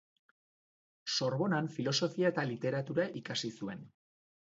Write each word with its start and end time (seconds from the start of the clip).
Sorbonan 1.15 1.69
filosofia 1.75 2.31
eta 2.33 2.45
literatura 2.53 3.05
ikasi 3.21 3.53
zuen. 3.61 3.85